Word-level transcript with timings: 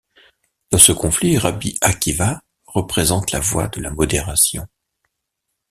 Dans 0.71 0.79
ce 0.79 0.93
conflit, 0.93 1.37
Rabbi 1.37 1.77
Akiva 1.79 2.41
représente 2.65 3.29
la 3.31 3.39
voie 3.39 3.67
de 3.67 3.81
la 3.81 3.91
modération. 3.91 4.65